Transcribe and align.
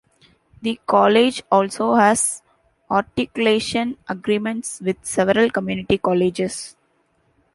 The 0.63 0.79
college 0.87 1.43
also 1.51 1.93
has 1.93 2.41
articulation 2.89 3.99
agreements 4.09 4.81
with 4.81 4.97
several 5.03 5.51
community 5.51 5.99
colleges. 5.99 6.75